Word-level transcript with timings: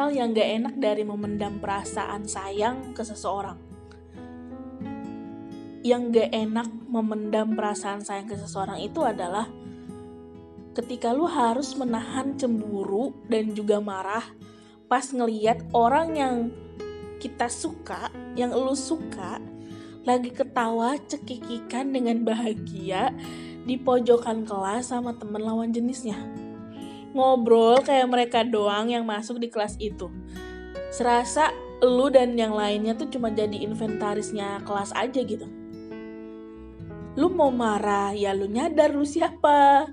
hal 0.00 0.16
yang 0.16 0.32
gak 0.32 0.48
enak 0.48 0.74
dari 0.80 1.04
memendam 1.04 1.60
perasaan 1.60 2.24
sayang 2.24 2.96
ke 2.96 3.04
seseorang. 3.04 3.60
Yang 5.84 6.02
gak 6.16 6.30
enak 6.32 6.68
memendam 6.88 7.52
perasaan 7.52 8.00
sayang 8.00 8.24
ke 8.24 8.32
seseorang 8.40 8.80
itu 8.80 9.04
adalah 9.04 9.44
ketika 10.72 11.12
lu 11.12 11.28
harus 11.28 11.76
menahan 11.76 12.32
cemburu 12.40 13.12
dan 13.28 13.52
juga 13.52 13.76
marah 13.76 14.24
pas 14.88 15.04
ngeliat 15.04 15.68
orang 15.76 16.16
yang 16.16 16.36
kita 17.20 17.52
suka, 17.52 18.08
yang 18.40 18.56
lu 18.56 18.72
suka, 18.72 19.36
lagi 20.08 20.32
ketawa 20.32 20.96
cekikikan 20.96 21.92
dengan 21.92 22.24
bahagia 22.24 23.12
di 23.68 23.76
pojokan 23.76 24.48
kelas 24.48 24.96
sama 24.96 25.12
temen 25.20 25.44
lawan 25.44 25.68
jenisnya 25.68 26.48
ngobrol 27.10 27.82
kayak 27.82 28.08
mereka 28.10 28.46
doang 28.46 28.90
yang 28.90 29.02
masuk 29.06 29.38
di 29.42 29.50
kelas 29.50 29.76
itu. 29.82 30.10
Serasa 30.90 31.50
lu 31.80 32.12
dan 32.12 32.36
yang 32.36 32.52
lainnya 32.52 32.92
tuh 32.92 33.08
cuma 33.08 33.32
jadi 33.32 33.64
inventarisnya 33.64 34.60
kelas 34.66 34.92
aja 34.92 35.20
gitu. 35.22 35.46
Lu 37.18 37.26
mau 37.32 37.50
marah, 37.50 38.14
ya 38.14 38.30
lu 38.36 38.46
nyadar 38.46 38.94
lu 38.94 39.02
siapa. 39.02 39.90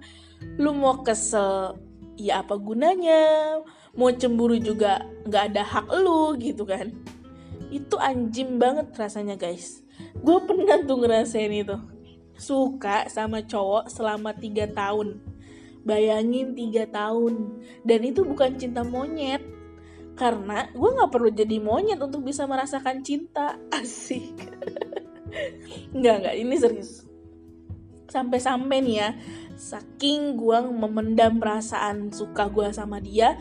Lu 0.62 0.73
mau 0.73 1.02
kesel, 1.02 1.77
ya 2.20 2.45
apa 2.45 2.57
gunanya. 2.59 3.62
Mau 3.98 4.13
cemburu 4.13 4.62
juga 4.62 5.02
nggak 5.26 5.43
ada 5.54 5.63
hak 5.65 5.88
lu 5.98 6.38
gitu 6.38 6.68
kan. 6.68 6.93
Itu 7.73 7.98
anjing 7.98 8.62
banget 8.62 8.93
rasanya 8.93 9.34
guys. 9.34 9.81
Gue 10.21 10.38
pernah 10.45 10.77
tuh 10.85 11.02
ngerasain 11.02 11.49
itu. 11.49 11.77
Suka 12.38 13.09
sama 13.09 13.41
cowok 13.41 13.90
selama 13.90 14.29
3 14.38 14.70
tahun 14.77 15.18
Bayangin 15.88 16.52
tiga 16.52 16.84
tahun. 16.91 17.64
Dan 17.88 18.00
itu 18.04 18.27
bukan 18.27 18.60
cinta 18.60 18.84
monyet. 18.84 19.40
Karena 20.20 20.68
gue 20.76 20.90
gak 20.98 21.13
perlu 21.13 21.32
jadi 21.32 21.63
monyet 21.63 22.04
untuk 22.04 22.27
bisa 22.27 22.44
merasakan 22.44 22.99
cinta. 23.07 23.55
Asik. 23.79 24.35
Enggak, 25.96 26.16
enggak. 26.20 26.35
Ini 26.35 26.55
serius. 26.60 26.91
Sampai-sampai 28.12 28.84
nih 28.84 28.96
ya. 28.99 29.10
Saking 29.55 30.35
gue 30.35 30.57
memendam 30.68 31.40
perasaan 31.40 32.12
suka 32.12 32.51
gue 32.51 32.68
sama 32.76 32.99
dia. 32.99 33.40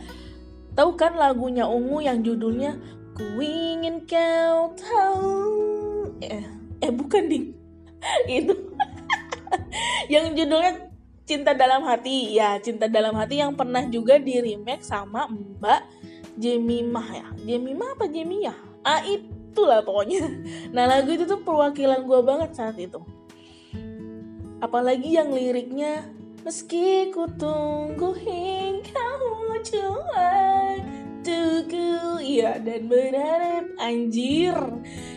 Tahu 0.76 0.92
kan 1.00 1.16
lagunya 1.16 1.64
Ungu 1.64 2.04
yang 2.04 2.20
judulnya 2.20 2.76
Ku 3.16 3.40
ingin 3.40 4.04
kau 4.04 4.76
tahu 4.76 5.32
Eh, 6.20 6.44
eh 6.84 6.92
bukan 6.92 7.32
ding 7.32 7.56
Itu 8.28 8.52
Yang 10.12 10.44
judulnya 10.44 10.85
Cinta 11.26 11.52
Dalam 11.52 11.82
Hati. 11.82 12.38
Ya 12.38 12.56
Cinta 12.62 12.86
Dalam 12.86 13.18
Hati 13.18 13.42
yang 13.42 13.58
pernah 13.58 13.82
juga 13.90 14.16
di 14.22 14.38
remake 14.38 14.86
sama 14.86 15.26
Mbak 15.26 15.82
Jemimah 16.38 17.08
ya. 17.10 17.26
Jemimah 17.42 17.98
apa 17.98 18.06
Jemiyah? 18.06 18.56
Ah 18.86 19.02
itulah 19.02 19.82
pokoknya. 19.82 20.22
Nah 20.74 20.86
lagu 20.86 21.10
itu 21.10 21.26
tuh 21.26 21.42
perwakilan 21.42 22.06
gue 22.06 22.20
banget 22.22 22.50
saat 22.54 22.78
itu. 22.78 23.02
Apalagi 24.62 25.18
yang 25.18 25.34
liriknya 25.34 26.06
meski 26.46 27.10
ku 27.10 27.26
tunggu 27.34 28.14
hingga 28.14 29.08
ujung 29.50 30.06
tuku 31.26 32.22
ya 32.22 32.62
dan 32.62 32.86
berharap 32.86 33.66
anjir. 33.82 34.54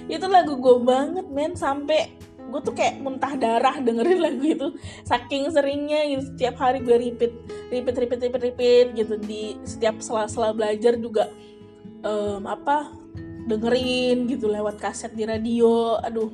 Itu 0.10 0.26
lagu 0.26 0.58
gue 0.58 0.82
banget 0.82 1.30
men 1.30 1.54
sampai 1.54 2.10
gue 2.50 2.62
tuh 2.66 2.74
kayak 2.74 3.00
muntah 3.00 3.34
darah 3.38 3.78
dengerin 3.80 4.20
lagu 4.20 4.44
itu. 4.44 4.68
Saking 5.06 5.54
seringnya 5.54 6.06
gitu 6.10 6.34
setiap 6.34 6.60
hari 6.60 6.82
gue 6.82 6.98
repeat 6.98 7.34
repeat 7.70 7.96
repeat 7.96 8.20
repeat 8.26 8.44
repeat 8.52 8.88
gitu. 8.98 9.14
Di 9.22 9.56
setiap 9.64 10.02
sela-sela 10.02 10.52
belajar 10.52 10.98
juga 10.98 11.30
um, 12.04 12.44
apa 12.50 12.92
dengerin 13.46 14.30
gitu 14.30 14.50
lewat 14.50 14.82
kaset 14.82 15.14
di 15.14 15.24
radio. 15.24 16.02
Aduh 16.02 16.34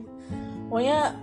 pokoknya 0.72 1.20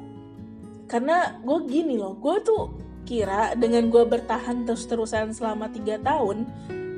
karena 0.87 1.41
gue 1.41 1.59
gini 1.67 1.97
loh 1.97 2.15
gue 2.21 2.37
tuh 2.45 2.63
kira 3.03 3.57
dengan 3.59 3.91
gue 3.91 4.05
bertahan 4.07 4.63
terus-terusan 4.69 5.35
selama 5.35 5.73
tiga 5.73 5.99
tahun 5.99 6.47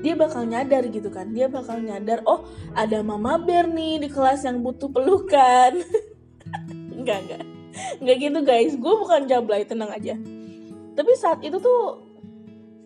dia 0.05 0.13
bakal 0.13 0.45
nyadar 0.45 0.85
gitu 0.93 1.09
kan. 1.09 1.33
Dia 1.33 1.49
bakal 1.49 1.81
nyadar 1.81 2.21
oh 2.29 2.45
ada 2.77 3.01
mama 3.01 3.41
bear 3.41 3.65
nih 3.65 4.05
di 4.05 4.09
kelas 4.13 4.45
yang 4.45 4.61
butuh 4.61 4.93
pelukan. 4.93 5.81
Enggak 6.95 7.25
enggak 7.25 7.54
nggak 8.01 8.17
gitu 8.19 8.41
guys. 8.47 8.73
Gue 8.79 8.95
bukan 8.99 9.27
jablay 9.27 9.67
tenang 9.67 9.91
aja. 9.91 10.15
Tapi 10.95 11.13
saat 11.19 11.43
itu 11.43 11.59
tuh 11.59 12.03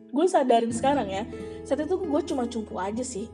gue 0.09 0.26
sadarin 0.28 0.72
sekarang 0.72 1.09
ya. 1.09 1.25
Saat 1.65 1.84
itu 1.84 2.00
gue 2.00 2.21
cuma 2.25 2.49
cumpu 2.49 2.81
aja 2.81 3.04
sih. 3.04 3.28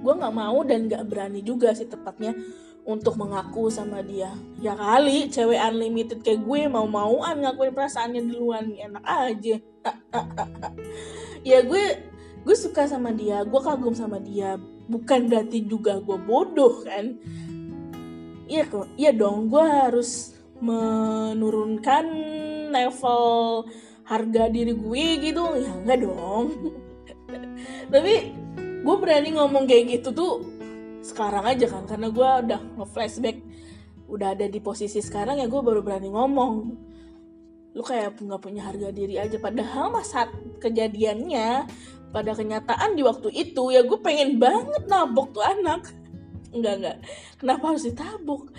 Gue 0.00 0.12
nggak 0.16 0.34
mau 0.34 0.64
dan 0.66 0.90
nggak 0.90 1.04
berani 1.06 1.40
juga 1.44 1.70
sih 1.76 1.86
tepatnya 1.86 2.34
untuk 2.82 3.14
mengaku 3.20 3.70
sama 3.70 4.02
dia. 4.02 4.32
Ya 4.58 4.74
kali 4.74 5.30
cewek 5.30 5.60
unlimited 5.60 6.24
kayak 6.24 6.42
gue 6.42 6.60
mau 6.66 6.88
mauan 6.88 7.44
ngakuin 7.44 7.70
perasaannya 7.76 8.22
duluan. 8.26 8.74
Enak 8.74 9.04
aja. 9.04 9.56
Ya 11.46 11.58
gue 11.62 11.84
gue 12.42 12.56
suka 12.56 12.88
sama 12.90 13.14
dia. 13.14 13.44
Gue 13.46 13.60
kagum 13.62 13.94
sama 13.94 14.18
dia. 14.18 14.58
Bukan 14.90 15.30
berarti 15.30 15.62
juga 15.62 16.02
gue 16.02 16.18
bodoh 16.18 16.82
kan 16.82 17.14
iya 18.50 18.66
iya 18.98 19.10
dong 19.14 19.46
gue 19.46 19.62
harus 19.62 20.34
menurunkan 20.60 22.04
level 22.74 23.22
harga 24.04 24.50
diri 24.50 24.74
gue 24.74 25.06
gitu. 25.22 25.44
Ya 25.54 25.70
enggak 25.70 25.98
dong. 26.02 26.46
Tapi 27.94 28.14
gue 28.82 28.96
berani 28.98 29.30
ngomong 29.38 29.70
kayak 29.70 30.02
gitu 30.02 30.10
tuh 30.10 30.32
sekarang 31.00 31.46
aja 31.46 31.64
kan 31.70 31.88
karena 31.88 32.12
gue 32.12 32.28
udah 32.50 32.60
nge-flashback 32.76 33.40
udah 34.10 34.36
ada 34.36 34.50
di 34.50 34.58
posisi 34.58 34.98
sekarang 35.00 35.38
ya 35.38 35.46
gue 35.46 35.60
baru 35.62 35.80
berani 35.86 36.10
ngomong. 36.10 36.54
Lu 37.70 37.82
kayak 37.86 38.18
nggak 38.18 38.42
punya 38.42 38.66
harga 38.66 38.90
diri 38.90 39.14
aja. 39.16 39.38
Padahal 39.38 39.94
mas 39.94 40.10
saat 40.10 40.34
kejadiannya 40.58 41.70
pada 42.10 42.34
kenyataan 42.34 42.98
di 42.98 43.06
waktu 43.06 43.30
itu 43.30 43.70
ya 43.70 43.86
gue 43.86 43.98
pengen 44.02 44.42
banget 44.42 44.82
nabok 44.90 45.30
tuh 45.30 45.46
anak 45.46 45.86
enggak 46.54 46.74
enggak. 46.82 46.96
Kenapa 47.38 47.64
harus 47.74 47.84
ditabuk? 47.86 48.50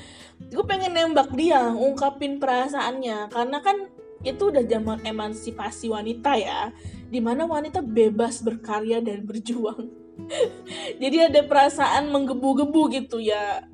Gue 0.49 0.65
pengen 0.65 0.95
nembak 0.95 1.31
dia 1.35 1.71
ungkapin 1.71 2.41
perasaannya. 2.41 3.29
Karena 3.29 3.59
kan 3.61 3.77
itu 4.21 4.53
udah 4.53 4.63
zaman 4.65 5.01
emansipasi 5.01 5.89
wanita 5.89 6.37
ya 6.37 6.69
di 7.09 7.17
mana 7.17 7.49
wanita 7.49 7.81
bebas 7.81 8.45
berkarya 8.45 9.01
dan 9.01 9.25
berjuang. 9.25 9.89
Jadi 11.01 11.17
ada 11.27 11.41
perasaan 11.45 12.13
menggebu-gebu 12.13 12.81
gitu 12.93 13.17
ya. 13.17 13.65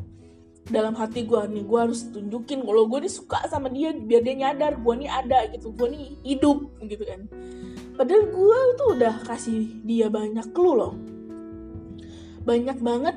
Dalam 0.67 0.99
hati 0.99 1.23
gue 1.23 1.39
nih 1.47 1.63
gue 1.63 1.79
harus 1.79 2.11
tunjukin 2.11 2.59
kalau 2.67 2.91
gue 2.91 3.07
nih 3.07 3.13
suka 3.13 3.39
sama 3.47 3.71
dia 3.71 3.95
biar 3.95 4.19
dia 4.19 4.35
nyadar 4.35 4.75
gue 4.75 4.93
nih 4.99 5.07
ada 5.07 5.47
gitu 5.55 5.71
gue 5.71 5.87
nih 5.87 6.05
hidup 6.27 6.75
gitu 6.83 7.03
kan. 7.07 7.23
Padahal 7.95 8.23
gue 8.27 8.59
tuh 8.75 8.87
udah 8.99 9.15
kasih 9.23 9.79
dia 9.87 10.11
banyak 10.11 10.51
clue 10.51 10.75
loh. 10.75 10.93
Banyak 12.43 12.83
banget 12.83 13.15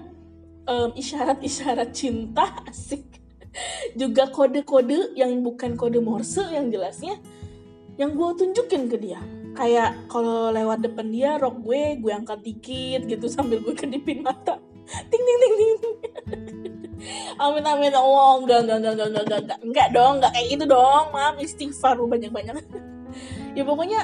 um, 0.67 0.91
isyarat-isyarat 0.97 1.91
cinta 1.95 2.49
asik. 2.71 3.07
Juga 3.99 4.31
kode-kode 4.31 5.19
yang 5.19 5.43
bukan 5.43 5.75
kode 5.75 5.99
Morse 5.99 6.47
yang 6.51 6.71
jelasnya 6.71 7.19
yang 7.99 8.17
gue 8.17 8.29
tunjukin 8.33 8.89
ke 8.89 8.97
dia. 8.97 9.21
Kayak 9.53 10.09
kalau 10.09 10.49
lewat 10.55 10.81
depan 10.81 11.11
dia 11.11 11.37
rok 11.37 11.61
gue 11.61 12.01
gue 12.01 12.13
angkat 12.15 12.41
dikit 12.41 13.05
gitu 13.05 13.27
sambil 13.29 13.61
gue 13.61 13.75
kedipin 13.77 14.25
mata. 14.25 14.57
Ting 15.11 15.23
ting 15.23 15.39
ting 15.39 15.55
ting. 15.59 15.75
Amin 17.43 17.65
amin 17.65 17.97
oh 17.97 18.45
enggak 18.45 18.69
enggak 18.69 18.77
enggak 18.77 18.93
enggak 18.93 19.09
enggak 19.09 19.41
enggak 19.41 19.59
enggak, 19.65 19.89
dong 19.89 20.21
enggak 20.21 20.33
kayak 20.37 20.47
gitu 20.53 20.65
dong 20.69 21.05
maaf. 21.13 21.35
Istighfar 21.41 21.97
banyak 21.97 22.29
banyak 22.29 22.55
ya 23.57 23.63
pokoknya 23.65 24.01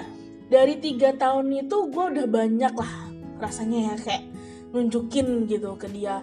dari 0.46 0.78
tiga 0.78 1.12
tahun 1.14 1.50
itu 1.52 1.76
gue 1.90 2.04
udah 2.16 2.26
banyak 2.26 2.72
lah 2.72 2.92
rasanya 3.36 3.92
ya 3.92 3.94
kayak 4.00 4.24
nunjukin 4.70 5.46
gitu 5.46 5.74
ke 5.78 5.86
dia 5.90 6.22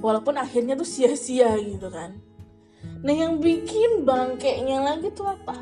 walaupun 0.00 0.36
akhirnya 0.36 0.76
tuh 0.76 0.88
sia-sia 0.88 1.56
gitu 1.60 1.88
kan. 1.88 2.16
Nah 3.02 3.14
yang 3.14 3.42
bikin 3.42 4.04
bangkeknya 4.06 4.82
lagi 4.82 5.12
tuh 5.12 5.30
apa? 5.30 5.56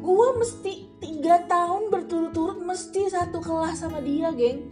Gue 0.00 0.28
mesti 0.38 0.86
tiga 1.02 1.42
tahun 1.50 1.90
berturut-turut 1.90 2.62
mesti 2.62 3.10
satu 3.10 3.42
kelas 3.42 3.82
sama 3.82 3.98
dia 4.02 4.30
geng. 4.32 4.70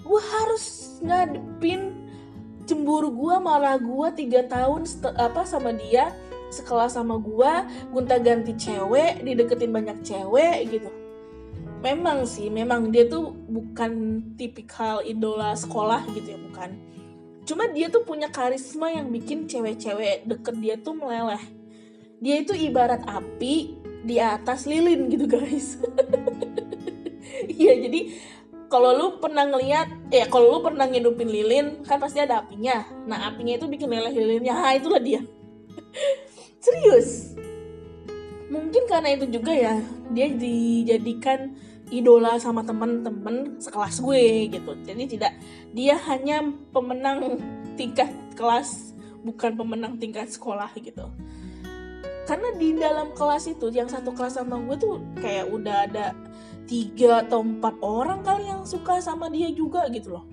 Gue 0.00 0.20
harus 0.20 0.96
ngadepin 1.04 2.08
cemburu 2.64 3.10
gue 3.10 3.36
marah 3.42 3.76
gue 3.76 4.08
tiga 4.14 4.46
tahun 4.46 4.86
apa 5.18 5.42
sama 5.42 5.74
dia 5.74 6.14
sekelas 6.50 6.98
sama 6.98 7.18
gue 7.18 7.52
gunta 7.94 8.18
ganti 8.18 8.54
cewek 8.58 9.22
dideketin 9.22 9.70
banyak 9.70 9.98
cewek 10.02 10.70
gitu. 10.70 10.90
Memang 11.80 12.28
sih 12.28 12.52
memang 12.52 12.92
dia 12.92 13.08
tuh 13.08 13.32
bukan 13.48 14.22
tipikal 14.36 15.00
idola 15.00 15.56
sekolah 15.56 16.04
gitu 16.12 16.36
ya 16.36 16.38
bukan 16.40 16.76
cuma 17.50 17.66
dia 17.66 17.90
tuh 17.90 18.06
punya 18.06 18.30
karisma 18.30 18.94
yang 18.94 19.10
bikin 19.10 19.50
cewek-cewek 19.50 20.22
deket 20.22 20.54
dia 20.62 20.78
tuh 20.78 20.94
meleleh. 20.94 21.42
Dia 22.22 22.46
itu 22.46 22.54
ibarat 22.54 23.02
api 23.10 23.74
di 24.06 24.22
atas 24.22 24.70
lilin 24.70 25.10
gitu 25.10 25.26
guys. 25.26 25.74
Iya 27.40 27.76
jadi 27.76 28.00
kalau 28.72 28.96
lu 28.96 29.06
pernah 29.20 29.44
ngeliat 29.44 30.12
ya 30.12 30.24
kalau 30.32 30.56
lu 30.56 30.58
pernah 30.64 30.88
ngidupin 30.88 31.28
lilin 31.28 31.66
kan 31.84 32.00
pasti 32.00 32.22
ada 32.24 32.40
apinya. 32.40 32.84
Nah 33.04 33.28
apinya 33.28 33.58
itu 33.58 33.68
bikin 33.68 33.90
meleleh 33.90 34.12
lilinnya. 34.12 34.56
Ha 34.56 34.80
itulah 34.80 35.00
dia. 35.00 35.20
Serius? 36.64 37.36
Mungkin 38.48 38.88
karena 38.88 39.12
itu 39.12 39.28
juga 39.28 39.52
ya 39.52 39.76
dia 40.12 40.32
dijadikan 40.32 41.54
idola 41.90 42.38
sama 42.38 42.62
temen-temen 42.62 43.58
sekelas 43.58 43.98
gue 44.00 44.50
gitu. 44.50 44.72
Jadi 44.86 45.04
tidak 45.18 45.32
dia 45.74 45.98
hanya 46.10 46.46
pemenang 46.70 47.38
tingkat 47.74 48.10
kelas 48.38 48.94
bukan 49.26 49.58
pemenang 49.58 49.98
tingkat 49.98 50.30
sekolah 50.30 50.70
gitu. 50.78 51.10
Karena 52.24 52.54
di 52.54 52.78
dalam 52.78 53.10
kelas 53.10 53.50
itu 53.50 53.74
yang 53.74 53.90
satu 53.90 54.14
kelas 54.14 54.38
sama 54.38 54.62
gue 54.62 54.76
tuh 54.78 55.02
kayak 55.18 55.50
udah 55.50 55.76
ada 55.90 56.14
tiga 56.70 57.26
atau 57.26 57.42
empat 57.42 57.74
orang 57.82 58.22
kali 58.22 58.46
yang 58.46 58.62
suka 58.62 59.02
sama 59.02 59.26
dia 59.26 59.50
juga 59.50 59.90
gitu 59.90 60.14
loh. 60.14 60.24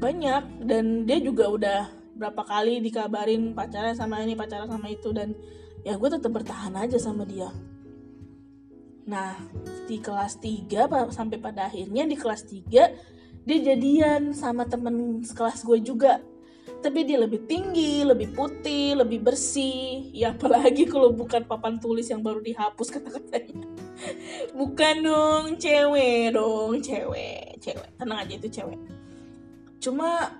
Banyak 0.00 0.64
dan 0.64 1.04
dia 1.04 1.20
juga 1.20 1.52
udah 1.52 1.80
berapa 2.18 2.42
kali 2.42 2.80
dikabarin 2.82 3.52
pacaran 3.54 3.94
sama 3.94 4.24
ini 4.24 4.34
pacaran 4.34 4.66
sama 4.66 4.90
itu 4.90 5.12
dan 5.14 5.36
ya 5.86 5.94
gue 5.94 6.08
tetap 6.10 6.34
bertahan 6.34 6.74
aja 6.74 6.98
sama 6.98 7.22
dia 7.22 7.46
nah 9.08 9.40
di 9.88 9.96
kelas 10.04 10.36
3 10.44 11.08
sampai 11.08 11.40
pada 11.40 11.72
akhirnya 11.72 12.04
di 12.04 12.12
kelas 12.12 12.44
3 12.44 12.68
dia 13.48 13.58
jadian 13.64 14.36
sama 14.36 14.68
temen 14.68 15.24
sekelas 15.24 15.64
gue 15.64 15.80
juga 15.80 16.20
tapi 16.78 17.02
dia 17.02 17.18
lebih 17.18 17.42
tinggi, 17.50 18.06
lebih 18.06 18.38
putih, 18.38 18.94
lebih 18.94 19.18
bersih. 19.18 20.14
Ya 20.14 20.30
apalagi 20.30 20.86
kalau 20.86 21.10
bukan 21.10 21.42
papan 21.42 21.82
tulis 21.82 22.06
yang 22.06 22.22
baru 22.22 22.38
dihapus 22.38 22.88
kata-katanya. 22.94 23.66
Bukan 24.54 24.94
dong 25.02 25.44
cewek 25.58 26.38
dong, 26.38 26.78
cewek, 26.78 27.58
cewek. 27.58 27.88
Tenang 27.98 28.18
aja 28.22 28.34
itu 28.38 28.48
cewek. 28.62 28.78
Cuma 29.82 30.38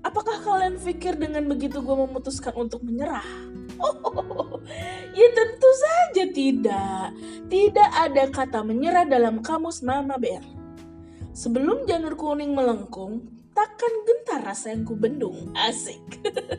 apakah 0.00 0.40
kalian 0.40 0.76
pikir 0.80 1.16
dengan 1.16 1.44
begitu 1.48 1.80
gue 1.80 1.96
memutuskan 1.96 2.54
untuk 2.56 2.84
menyerah? 2.84 3.26
Oh, 3.80 4.60
ya 5.18 5.28
tentu 5.32 5.70
saja 5.76 6.24
tidak. 6.30 7.06
Tidak 7.48 7.90
ada 7.96 8.24
kata 8.28 8.60
menyerah 8.64 9.08
dalam 9.08 9.40
kamus 9.40 9.80
Mama 9.80 10.20
Bear. 10.20 10.44
Sebelum 11.32 11.88
janur 11.88 12.18
kuning 12.18 12.52
melengkung, 12.52 13.40
takkan 13.60 13.92
gentar 14.06 14.40
rasa 14.40 14.72
yang 14.72 14.88
kubendung 14.88 15.52
asik 15.52 16.00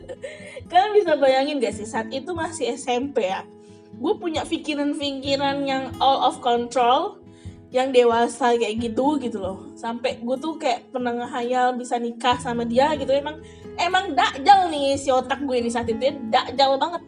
kalian 0.70 0.92
bisa 0.94 1.12
bayangin 1.18 1.58
gak 1.58 1.74
sih 1.74 1.88
saat 1.88 2.12
itu 2.12 2.30
masih 2.30 2.76
SMP 2.76 3.26
ya 3.26 3.42
gue 3.96 4.14
punya 4.18 4.46
pikiran-pikiran 4.46 5.66
yang 5.66 5.90
all 5.98 6.22
of 6.30 6.38
control 6.38 7.21
yang 7.72 7.88
dewasa 7.88 8.52
kayak 8.54 8.78
gitu 8.78 9.16
gitu 9.16 9.40
loh 9.40 9.72
sampai 9.74 10.20
gue 10.20 10.36
tuh 10.36 10.60
kayak 10.60 10.92
pernah 10.92 11.16
ngehayal 11.24 11.72
bisa 11.74 11.96
nikah 11.96 12.36
sama 12.36 12.68
dia 12.68 12.92
gitu 13.00 13.10
emang 13.10 13.40
emang 13.80 14.12
dakjal 14.12 14.68
nih 14.68 14.94
si 15.00 15.08
otak 15.08 15.40
gue 15.42 15.56
ini 15.56 15.72
saat 15.72 15.88
itu 15.88 15.98
ya 15.98 16.14
dakjal 16.28 16.76
banget 16.76 17.02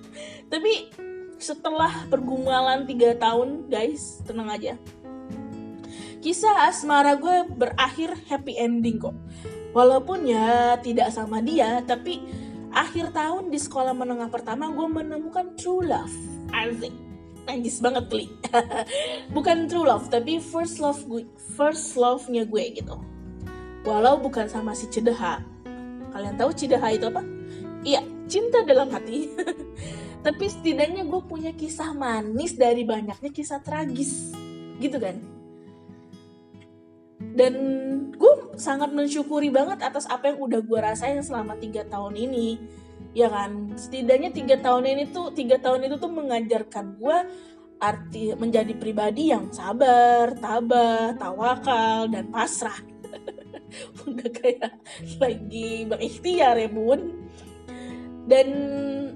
tapi 0.52 0.88
setelah 1.36 2.08
pergumulan 2.08 2.88
tiga 2.88 3.12
tahun 3.20 3.68
guys 3.68 4.24
tenang 4.24 4.48
aja 4.48 4.80
kisah 6.26 6.66
asmara 6.66 7.14
gue 7.14 7.46
berakhir 7.54 8.18
happy 8.26 8.58
ending 8.58 8.98
kok. 8.98 9.14
Walaupun 9.70 10.26
ya 10.26 10.74
tidak 10.82 11.14
sama 11.14 11.38
dia, 11.38 11.86
tapi 11.86 12.18
akhir 12.74 13.14
tahun 13.14 13.54
di 13.54 13.62
sekolah 13.62 13.94
menengah 13.94 14.26
pertama 14.26 14.66
gue 14.74 14.88
menemukan 14.90 15.54
true 15.54 15.86
love. 15.86 16.10
Asik. 16.50 17.05
Najis 17.46 17.78
banget 17.78 18.04
kli. 18.10 18.26
bukan 19.36 19.70
true 19.70 19.86
love, 19.86 20.10
tapi 20.10 20.42
first 20.42 20.82
love 20.82 20.98
gue, 21.06 21.22
first 21.54 21.94
love-nya 21.94 22.42
gue 22.42 22.64
gitu. 22.74 22.98
Walau 23.86 24.18
bukan 24.18 24.50
sama 24.50 24.74
si 24.74 24.90
Cedeha. 24.90 25.40
Kalian 26.10 26.34
tahu 26.34 26.50
Cedeha 26.50 26.88
itu 26.90 27.06
apa? 27.06 27.22
Iya, 27.86 28.02
cinta 28.26 28.66
dalam 28.66 28.90
hati. 28.90 29.30
tapi 30.26 30.50
setidaknya 30.50 31.06
gue 31.06 31.22
punya 31.22 31.54
kisah 31.54 31.94
manis 31.94 32.58
dari 32.58 32.82
banyaknya 32.82 33.30
kisah 33.30 33.62
tragis. 33.62 34.34
Gitu 34.82 34.98
kan? 34.98 35.36
dan 37.36 37.54
gue 38.16 38.32
sangat 38.56 38.92
mensyukuri 38.96 39.52
banget 39.52 39.84
atas 39.84 40.08
apa 40.08 40.32
yang 40.32 40.40
udah 40.40 40.60
gue 40.64 40.78
rasain 40.80 41.20
selama 41.20 41.56
tiga 41.60 41.84
tahun 41.84 42.16
ini 42.16 42.56
ya 43.16 43.32
kan 43.32 43.72
setidaknya 43.80 44.28
tiga 44.28 44.60
tahun 44.60 44.92
ini 44.92 45.04
tuh 45.08 45.32
tiga 45.32 45.56
tahun 45.56 45.88
itu 45.88 45.96
tuh 45.96 46.12
mengajarkan 46.12 47.00
gue 47.00 47.18
arti 47.80 48.32
menjadi 48.36 48.72
pribadi 48.76 49.32
yang 49.32 49.52
sabar, 49.52 50.32
tabah, 50.36 51.16
tawakal 51.16 52.08
dan 52.08 52.28
pasrah. 52.32 52.76
udah 54.08 54.30
kayak 54.32 54.80
lagi 55.20 55.84
berikhtiar 55.84 56.56
ya 56.56 56.68
bun. 56.72 57.28
Dan 58.26 58.48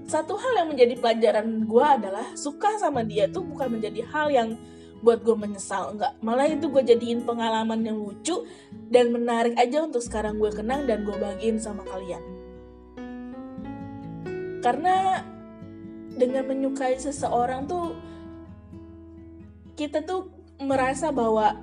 satu 0.05 0.37
hal 0.37 0.65
yang 0.65 0.69
menjadi 0.73 0.95
pelajaran 1.01 1.65
gue 1.65 1.87
adalah 1.87 2.27
suka 2.37 2.77
sama 2.77 3.01
dia 3.05 3.29
tuh 3.33 3.45
bukan 3.45 3.81
menjadi 3.81 4.05
hal 4.13 4.29
yang 4.29 4.61
buat 5.01 5.25
gue 5.25 5.33
menyesal 5.33 5.97
enggak 5.97 6.13
malah 6.21 6.45
itu 6.45 6.69
gue 6.69 6.85
jadiin 6.85 7.25
pengalaman 7.25 7.81
yang 7.81 7.97
lucu 7.97 8.45
dan 8.93 9.09
menarik 9.09 9.57
aja 9.57 9.81
untuk 9.81 10.05
sekarang 10.05 10.37
gue 10.37 10.53
kenang 10.53 10.85
dan 10.85 11.09
gue 11.09 11.17
bagiin 11.17 11.57
sama 11.57 11.81
kalian 11.89 12.21
karena 14.61 15.25
dengan 16.17 16.45
menyukai 16.45 17.01
seseorang 17.01 17.65
tuh 17.65 17.97
kita 19.77 20.05
tuh 20.05 20.29
merasa 20.61 21.09
bahwa 21.09 21.57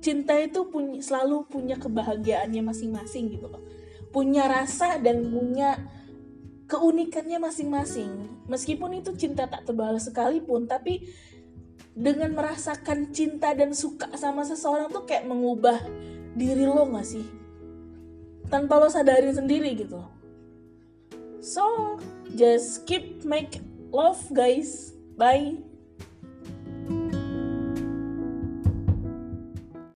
cinta 0.00 0.34
itu 0.40 0.66
punya 0.72 0.98
selalu 1.04 1.44
punya 1.46 1.76
kebahagiaannya 1.76 2.62
masing-masing 2.64 3.36
gitu 3.36 3.52
loh 3.52 3.62
punya 4.10 4.48
rasa 4.48 4.96
dan 4.98 5.28
punya 5.28 5.76
keunikannya 6.66 7.36
masing-masing 7.36 8.10
meskipun 8.48 9.04
itu 9.04 9.12
cinta 9.14 9.44
tak 9.44 9.68
tebal 9.68 9.94
sekalipun 10.00 10.64
tapi 10.64 11.04
dengan 11.92 12.32
merasakan 12.32 13.12
cinta 13.12 13.52
dan 13.52 13.76
suka 13.76 14.08
sama 14.16 14.48
seseorang 14.48 14.88
tuh 14.88 15.04
kayak 15.04 15.28
mengubah 15.28 15.76
diri 16.32 16.64
lo 16.64 16.88
gak 16.88 17.04
sih? 17.04 17.24
Tanpa 18.48 18.80
lo 18.80 18.88
sadarin 18.88 19.32
sendiri 19.36 19.76
gitu. 19.76 20.00
So, 21.42 21.98
just 22.36 22.86
keep 22.86 23.24
make 23.24 23.60
love 23.90 24.22
guys. 24.32 24.92
Bye. 25.18 25.58